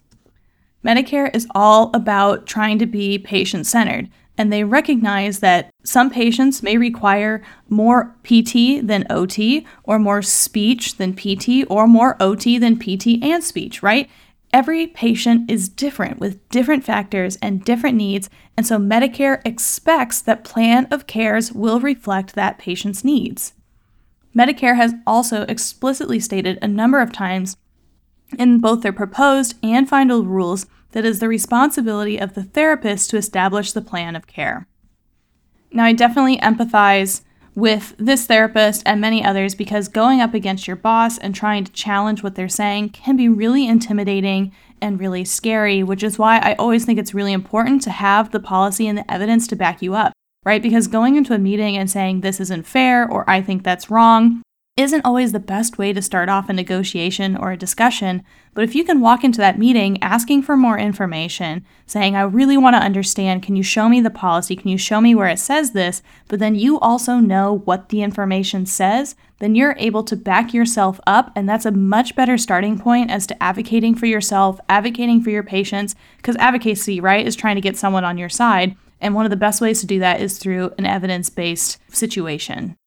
Medicare 0.83 1.33
is 1.35 1.47
all 1.53 1.91
about 1.93 2.47
trying 2.47 2.79
to 2.79 2.87
be 2.87 3.19
patient 3.19 3.67
centered 3.67 4.09
and 4.37 4.51
they 4.51 4.63
recognize 4.63 5.39
that 5.39 5.69
some 5.83 6.09
patients 6.09 6.63
may 6.63 6.77
require 6.77 7.43
more 7.69 8.15
PT 8.23 8.85
than 8.85 9.05
OT, 9.09 9.65
or 9.83 9.99
more 9.99 10.21
speech 10.21 10.97
than 10.97 11.15
PT, 11.15 11.65
or 11.69 11.87
more 11.87 12.15
OT 12.19 12.57
than 12.57 12.77
PT 12.77 13.21
and 13.21 13.43
speech, 13.43 13.83
right? 13.83 14.09
Every 14.53 14.87
patient 14.87 15.49
is 15.49 15.69
different 15.69 16.19
with 16.19 16.47
different 16.49 16.83
factors 16.83 17.37
and 17.41 17.63
different 17.63 17.95
needs, 17.95 18.29
and 18.57 18.67
so 18.67 18.77
Medicare 18.77 19.41
expects 19.45 20.21
that 20.21 20.43
plan 20.43 20.87
of 20.91 21.07
cares 21.07 21.53
will 21.53 21.79
reflect 21.79 22.35
that 22.35 22.57
patient's 22.57 23.03
needs. 23.03 23.53
Medicare 24.35 24.75
has 24.75 24.93
also 25.05 25.43
explicitly 25.43 26.19
stated 26.19 26.57
a 26.61 26.67
number 26.67 26.99
of 26.99 27.13
times 27.13 27.55
in 28.37 28.59
both 28.59 28.81
their 28.81 28.93
proposed 28.93 29.55
and 29.63 29.87
final 29.87 30.23
rules 30.23 30.65
that 30.91 31.05
is 31.05 31.19
the 31.19 31.27
responsibility 31.27 32.17
of 32.17 32.33
the 32.33 32.43
therapist 32.43 33.09
to 33.09 33.17
establish 33.17 33.71
the 33.71 33.81
plan 33.81 34.15
of 34.15 34.27
care. 34.27 34.67
Now, 35.71 35.85
I 35.85 35.93
definitely 35.93 36.37
empathize 36.37 37.21
with 37.55 37.95
this 37.97 38.25
therapist 38.25 38.81
and 38.85 39.01
many 39.01 39.23
others 39.23 39.55
because 39.55 39.87
going 39.87 40.21
up 40.21 40.33
against 40.33 40.67
your 40.67 40.75
boss 40.75 41.17
and 41.17 41.35
trying 41.35 41.63
to 41.65 41.71
challenge 41.71 42.23
what 42.23 42.35
they're 42.35 42.47
saying 42.49 42.89
can 42.89 43.17
be 43.17 43.27
really 43.27 43.67
intimidating 43.67 44.53
and 44.81 44.99
really 44.99 45.25
scary, 45.25 45.83
which 45.83 46.03
is 46.03 46.17
why 46.17 46.39
I 46.39 46.53
always 46.55 46.85
think 46.85 46.97
it's 46.97 47.13
really 47.13 47.33
important 47.33 47.81
to 47.83 47.91
have 47.91 48.31
the 48.31 48.39
policy 48.39 48.87
and 48.87 48.97
the 48.97 49.11
evidence 49.11 49.47
to 49.47 49.55
back 49.55 49.81
you 49.81 49.93
up, 49.95 50.13
right? 50.45 50.61
Because 50.61 50.87
going 50.87 51.15
into 51.15 51.33
a 51.33 51.39
meeting 51.39 51.77
and 51.77 51.89
saying 51.89 52.21
this 52.21 52.39
isn't 52.39 52.65
fair 52.65 53.09
or 53.09 53.29
I 53.29 53.41
think 53.41 53.63
that's 53.63 53.91
wrong 53.91 54.41
isn't 54.77 55.05
always 55.05 55.31
the 55.31 55.39
best 55.39 55.77
way 55.77 55.93
to 55.93 56.01
start 56.01 56.29
off 56.29 56.49
a 56.49 56.53
negotiation 56.53 57.35
or 57.35 57.51
a 57.51 57.57
discussion, 57.57 58.23
but 58.53 58.63
if 58.63 58.73
you 58.73 58.83
can 58.83 58.99
walk 58.99 59.23
into 59.23 59.37
that 59.37 59.59
meeting 59.59 60.01
asking 60.01 60.41
for 60.41 60.57
more 60.57 60.77
information, 60.77 61.65
saying, 61.85 62.15
I 62.15 62.21
really 62.21 62.57
want 62.57 62.75
to 62.75 62.81
understand, 62.81 63.43
can 63.43 63.55
you 63.55 63.63
show 63.63 63.89
me 63.89 64.01
the 64.01 64.09
policy? 64.09 64.55
Can 64.55 64.69
you 64.69 64.77
show 64.77 64.99
me 64.99 65.13
where 65.13 65.27
it 65.27 65.39
says 65.39 65.71
this? 65.71 66.01
But 66.27 66.39
then 66.39 66.55
you 66.55 66.79
also 66.79 67.15
know 67.15 67.59
what 67.65 67.89
the 67.89 68.01
information 68.01 68.65
says, 68.65 69.15
then 69.39 69.55
you're 69.55 69.75
able 69.77 70.03
to 70.03 70.15
back 70.15 70.53
yourself 70.53 70.99
up, 71.05 71.31
and 71.35 71.47
that's 71.47 71.65
a 71.65 71.71
much 71.71 72.15
better 72.15 72.37
starting 72.37 72.79
point 72.79 73.11
as 73.11 73.27
to 73.27 73.43
advocating 73.43 73.95
for 73.95 74.05
yourself, 74.05 74.59
advocating 74.69 75.21
for 75.21 75.31
your 75.31 75.43
patients, 75.43 75.95
because 76.17 76.35
advocacy, 76.37 76.99
right, 76.99 77.25
is 77.25 77.35
trying 77.35 77.55
to 77.55 77.61
get 77.61 77.77
someone 77.77 78.03
on 78.03 78.17
your 78.17 78.29
side. 78.29 78.75
And 78.99 79.15
one 79.15 79.25
of 79.25 79.31
the 79.31 79.37
best 79.37 79.61
ways 79.61 79.79
to 79.81 79.87
do 79.87 79.99
that 79.99 80.21
is 80.21 80.37
through 80.37 80.73
an 80.77 80.85
evidence 80.85 81.29
based 81.29 81.79
situation. 81.93 82.77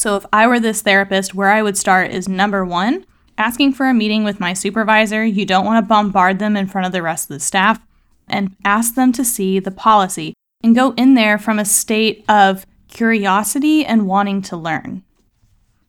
So, 0.00 0.16
if 0.16 0.24
I 0.32 0.46
were 0.46 0.58
this 0.58 0.80
therapist, 0.80 1.34
where 1.34 1.50
I 1.50 1.60
would 1.60 1.76
start 1.76 2.10
is 2.10 2.26
number 2.26 2.64
one, 2.64 3.04
asking 3.36 3.74
for 3.74 3.86
a 3.86 3.92
meeting 3.92 4.24
with 4.24 4.40
my 4.40 4.54
supervisor. 4.54 5.26
You 5.26 5.44
don't 5.44 5.66
want 5.66 5.84
to 5.84 5.86
bombard 5.86 6.38
them 6.38 6.56
in 6.56 6.68
front 6.68 6.86
of 6.86 6.92
the 6.92 7.02
rest 7.02 7.24
of 7.24 7.34
the 7.34 7.40
staff 7.40 7.78
and 8.26 8.56
ask 8.64 8.94
them 8.94 9.12
to 9.12 9.26
see 9.26 9.58
the 9.58 9.70
policy 9.70 10.32
and 10.64 10.74
go 10.74 10.92
in 10.92 11.16
there 11.16 11.36
from 11.36 11.58
a 11.58 11.66
state 11.66 12.24
of 12.30 12.64
curiosity 12.88 13.84
and 13.84 14.06
wanting 14.06 14.40
to 14.40 14.56
learn. 14.56 15.02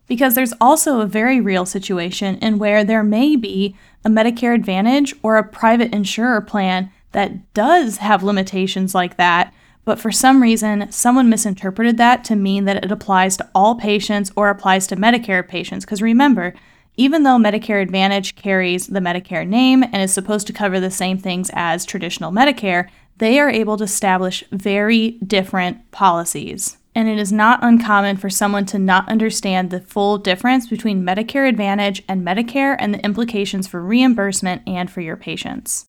Because 0.08 0.36
there's 0.36 0.54
also 0.60 1.00
a 1.00 1.06
very 1.06 1.40
real 1.40 1.66
situation 1.66 2.36
in 2.40 2.60
where 2.60 2.84
there 2.84 3.04
may 3.04 3.38
be 3.38 3.78
a 4.04 4.10
Medicare 4.10 4.54
Advantage 4.54 5.16
or 5.24 5.38
a 5.38 5.48
private 5.48 5.94
insurer 5.94 6.42
plan 6.42 6.92
that 7.14 7.54
does 7.54 8.00
have 8.00 8.24
limitations 8.24 8.94
like 8.94 9.16
that 9.16 9.54
but 9.84 10.00
for 10.00 10.12
some 10.12 10.42
reason, 10.42 10.92
someone 10.92 11.30
misinterpreted 11.30 11.98
that 11.98 12.24
to 12.26 12.36
mean 12.36 12.66
that 12.66 12.84
it 12.84 12.92
applies 12.92 13.38
to 13.38 13.50
all 13.56 13.76
patients 13.76 14.32
or 14.36 14.50
applies 14.50 14.88
to 14.88 14.96
Medicare 14.96 15.48
patients. 15.48 15.86
Because 15.86 16.02
remember, 16.02 16.54
even 16.98 17.24
though 17.24 17.38
Medicare 17.38 17.82
Advantage 17.82 18.36
carries 18.36 18.88
the 18.88 19.00
Medicare 19.00 19.48
name 19.48 19.84
and 19.84 19.98
is 19.98 20.14
supposed 20.14 20.46
to 20.48 20.54
cover 20.54 20.80
the 20.80 20.92
same 20.92 21.18
things 21.18 21.50
as 21.54 21.86
traditional 21.86 22.32
Medicare, 22.32 22.90
they 23.18 23.40
are 23.40 23.50
able 23.50 23.78
to 23.78 23.84
establish 23.84 24.44
very 24.52 25.12
different 25.26 25.90
policies. 25.92 26.78
And 26.94 27.08
it 27.08 27.18
is 27.18 27.32
not 27.32 27.64
uncommon 27.64 28.18
for 28.18 28.30
someone 28.30 28.66
to 28.68 28.80
not 28.80 29.08
understand 29.08 29.70
the 29.70 29.80
full 29.80 30.18
difference 30.18 30.68
between 30.68 31.04
Medicare 31.04 31.48
Advantage 31.48 32.04
and 32.08 32.26
Medicare 32.26 32.76
and 32.78 32.94
the 32.94 33.04
implications 33.06 33.68
for 33.68 33.82
reimbursement 33.82 34.62
and 34.68 34.92
for 34.92 35.00
your 35.00 35.16
patients. 35.16 35.86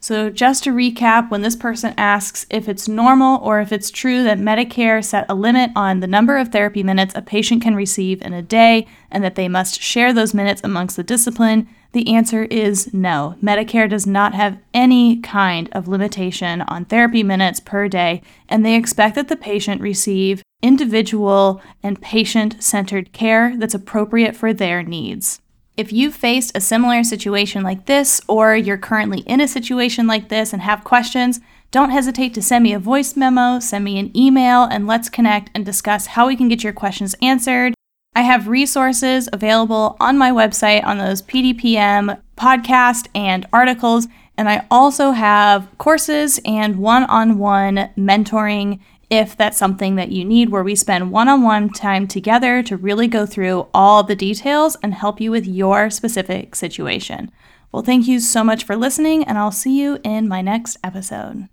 So, 0.00 0.30
just 0.30 0.62
to 0.62 0.70
recap, 0.70 1.28
when 1.28 1.42
this 1.42 1.56
person 1.56 1.92
asks 1.96 2.46
if 2.50 2.68
it's 2.68 2.86
normal 2.86 3.40
or 3.42 3.60
if 3.60 3.72
it's 3.72 3.90
true 3.90 4.22
that 4.22 4.38
Medicare 4.38 5.04
set 5.04 5.26
a 5.28 5.34
limit 5.34 5.72
on 5.74 5.98
the 5.98 6.06
number 6.06 6.36
of 6.36 6.48
therapy 6.48 6.84
minutes 6.84 7.14
a 7.16 7.22
patient 7.22 7.62
can 7.62 7.74
receive 7.74 8.22
in 8.22 8.32
a 8.32 8.40
day 8.40 8.86
and 9.10 9.24
that 9.24 9.34
they 9.34 9.48
must 9.48 9.82
share 9.82 10.12
those 10.12 10.34
minutes 10.34 10.60
amongst 10.62 10.96
the 10.96 11.02
discipline, 11.02 11.68
the 11.92 12.14
answer 12.14 12.44
is 12.44 12.94
no. 12.94 13.34
Medicare 13.42 13.88
does 13.88 14.06
not 14.06 14.34
have 14.34 14.58
any 14.72 15.18
kind 15.20 15.68
of 15.72 15.88
limitation 15.88 16.62
on 16.62 16.84
therapy 16.84 17.24
minutes 17.24 17.58
per 17.58 17.88
day, 17.88 18.22
and 18.48 18.64
they 18.64 18.76
expect 18.76 19.16
that 19.16 19.26
the 19.26 19.36
patient 19.36 19.80
receive 19.80 20.42
individual 20.62 21.60
and 21.82 22.00
patient 22.00 22.62
centered 22.62 23.12
care 23.12 23.56
that's 23.56 23.74
appropriate 23.74 24.36
for 24.36 24.52
their 24.52 24.82
needs. 24.82 25.40
If 25.78 25.92
you've 25.92 26.16
faced 26.16 26.56
a 26.56 26.60
similar 26.60 27.04
situation 27.04 27.62
like 27.62 27.86
this, 27.86 28.20
or 28.26 28.56
you're 28.56 28.76
currently 28.76 29.20
in 29.20 29.40
a 29.40 29.46
situation 29.46 30.08
like 30.08 30.28
this 30.28 30.52
and 30.52 30.60
have 30.60 30.82
questions, 30.82 31.38
don't 31.70 31.90
hesitate 31.90 32.34
to 32.34 32.42
send 32.42 32.64
me 32.64 32.72
a 32.72 32.80
voice 32.80 33.14
memo, 33.14 33.60
send 33.60 33.84
me 33.84 33.96
an 34.00 34.10
email, 34.16 34.64
and 34.64 34.88
let's 34.88 35.08
connect 35.08 35.52
and 35.54 35.64
discuss 35.64 36.06
how 36.06 36.26
we 36.26 36.34
can 36.34 36.48
get 36.48 36.64
your 36.64 36.72
questions 36.72 37.14
answered. 37.22 37.74
I 38.16 38.22
have 38.22 38.48
resources 38.48 39.28
available 39.32 39.96
on 40.00 40.18
my 40.18 40.32
website 40.32 40.84
on 40.84 40.98
those 40.98 41.22
PDPM 41.22 42.20
podcast 42.36 43.06
and 43.14 43.46
articles, 43.52 44.08
and 44.36 44.48
I 44.48 44.66
also 44.72 45.12
have 45.12 45.68
courses 45.78 46.40
and 46.44 46.78
one 46.78 47.04
on 47.04 47.38
one 47.38 47.88
mentoring 47.96 48.80
if 49.10 49.36
that's 49.36 49.56
something 49.56 49.96
that 49.96 50.12
you 50.12 50.24
need, 50.24 50.50
where 50.50 50.62
we 50.62 50.74
spend 50.74 51.10
one 51.10 51.28
on 51.28 51.42
one 51.42 51.70
time 51.70 52.06
together 52.06 52.62
to 52.62 52.76
really 52.76 53.08
go 53.08 53.24
through 53.24 53.68
all 53.72 54.02
the 54.02 54.16
details 54.16 54.76
and 54.82 54.94
help 54.94 55.20
you 55.20 55.30
with 55.30 55.46
your 55.46 55.88
specific 55.90 56.54
situation. 56.54 57.30
Well, 57.72 57.82
thank 57.82 58.06
you 58.06 58.20
so 58.20 58.44
much 58.44 58.64
for 58.64 58.76
listening, 58.76 59.24
and 59.24 59.38
I'll 59.38 59.52
see 59.52 59.80
you 59.80 59.98
in 60.04 60.28
my 60.28 60.42
next 60.42 60.76
episode. 60.84 61.48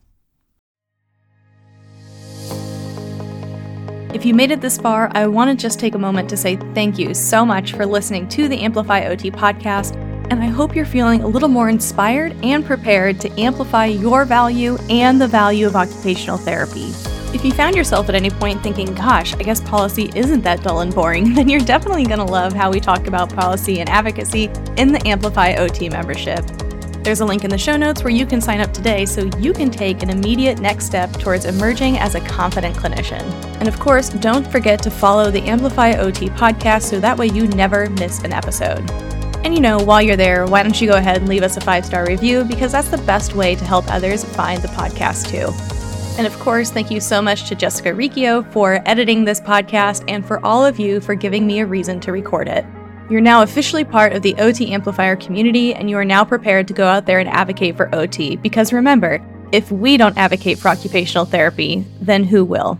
If 4.13 4.25
you 4.25 4.33
made 4.33 4.51
it 4.51 4.61
this 4.61 4.77
far, 4.77 5.11
I 5.13 5.27
want 5.27 5.51
to 5.51 5.61
just 5.61 5.77
take 5.77 5.93
a 5.93 5.99
moment 5.99 6.29
to 6.29 6.37
say 6.37 6.55
thank 6.73 6.97
you 6.97 7.13
so 7.13 7.45
much 7.45 7.73
for 7.73 7.85
listening 7.85 8.29
to 8.29 8.47
the 8.47 8.61
Amplify 8.61 9.07
OT 9.07 9.29
podcast, 9.29 9.95
and 10.31 10.41
I 10.41 10.47
hope 10.47 10.73
you're 10.73 10.85
feeling 10.85 11.21
a 11.21 11.27
little 11.27 11.49
more 11.49 11.67
inspired 11.67 12.33
and 12.43 12.65
prepared 12.65 13.19
to 13.21 13.39
amplify 13.39 13.87
your 13.87 14.23
value 14.23 14.77
and 14.89 15.19
the 15.19 15.27
value 15.27 15.67
of 15.67 15.75
occupational 15.75 16.37
therapy. 16.37 16.93
If 17.35 17.43
you 17.43 17.51
found 17.51 17.75
yourself 17.75 18.07
at 18.07 18.15
any 18.15 18.29
point 18.29 18.63
thinking, 18.63 18.95
gosh, 18.95 19.33
I 19.33 19.39
guess 19.39 19.59
policy 19.59 20.09
isn't 20.15 20.39
that 20.43 20.63
dull 20.63 20.79
and 20.79 20.95
boring, 20.95 21.33
then 21.35 21.49
you're 21.49 21.59
definitely 21.59 22.05
going 22.05 22.19
to 22.19 22.23
love 22.23 22.53
how 22.53 22.71
we 22.71 22.79
talk 22.79 23.07
about 23.07 23.29
policy 23.29 23.81
and 23.81 23.89
advocacy 23.89 24.45
in 24.77 24.93
the 24.93 25.05
Amplify 25.05 25.55
OT 25.55 25.89
membership. 25.89 26.45
There's 27.03 27.19
a 27.19 27.25
link 27.25 27.43
in 27.43 27.49
the 27.49 27.57
show 27.57 27.75
notes 27.75 28.05
where 28.05 28.13
you 28.13 28.25
can 28.25 28.39
sign 28.39 28.61
up 28.61 28.71
today 28.71 29.05
so 29.05 29.29
you 29.37 29.51
can 29.51 29.69
take 29.69 30.01
an 30.01 30.11
immediate 30.11 30.59
next 30.59 30.85
step 30.85 31.11
towards 31.11 31.43
emerging 31.43 31.97
as 31.97 32.15
a 32.15 32.21
confident 32.21 32.73
clinician. 32.77 33.21
And 33.59 33.67
of 33.67 33.81
course, 33.81 34.07
don't 34.07 34.49
forget 34.49 34.81
to 34.83 34.89
follow 34.89 35.29
the 35.29 35.41
Amplify 35.41 35.97
OT 35.97 36.29
podcast 36.29 36.83
so 36.83 37.01
that 37.01 37.17
way 37.17 37.27
you 37.27 37.47
never 37.47 37.89
miss 37.89 38.23
an 38.23 38.31
episode. 38.31 38.89
And 39.43 39.53
you 39.53 39.59
know, 39.59 39.77
while 39.79 40.01
you're 40.01 40.15
there, 40.15 40.47
why 40.47 40.63
don't 40.63 40.79
you 40.79 40.87
go 40.87 40.95
ahead 40.95 41.17
and 41.17 41.27
leave 41.27 41.43
us 41.43 41.57
a 41.57 41.61
five 41.61 41.85
star 41.85 42.07
review 42.07 42.45
because 42.45 42.71
that's 42.71 42.87
the 42.87 42.97
best 42.99 43.35
way 43.35 43.55
to 43.55 43.65
help 43.65 43.91
others 43.91 44.23
find 44.23 44.61
the 44.61 44.69
podcast 44.69 45.27
too. 45.27 45.74
And 46.17 46.25
of 46.25 46.39
course, 46.39 46.71
thank 46.71 46.89
you 46.89 47.01
so 47.01 47.21
much 47.21 47.49
to 47.49 47.55
Jessica 47.55 47.93
Riccio 47.93 48.43
for 48.43 48.81
editing 48.85 49.25
this 49.25 49.41
podcast 49.41 50.05
and 50.07 50.25
for 50.25 50.43
all 50.45 50.65
of 50.65 50.79
you 50.79 51.01
for 51.01 51.13
giving 51.13 51.45
me 51.45 51.59
a 51.59 51.65
reason 51.65 51.99
to 51.99 52.13
record 52.13 52.47
it. 52.47 52.65
You're 53.09 53.19
now 53.19 53.41
officially 53.41 53.83
part 53.83 54.13
of 54.13 54.21
the 54.21 54.33
OT 54.35 54.71
Amplifier 54.71 55.17
community, 55.17 55.75
and 55.75 55.89
you 55.89 55.97
are 55.97 56.05
now 56.05 56.23
prepared 56.23 56.67
to 56.69 56.73
go 56.73 56.87
out 56.87 57.05
there 57.05 57.19
and 57.19 57.29
advocate 57.29 57.75
for 57.75 57.93
OT. 57.93 58.37
Because 58.37 58.71
remember, 58.71 59.21
if 59.51 59.69
we 59.71 59.97
don't 59.97 60.17
advocate 60.17 60.57
for 60.57 60.69
occupational 60.69 61.25
therapy, 61.25 61.85
then 61.99 62.23
who 62.23 62.45
will? 62.45 62.79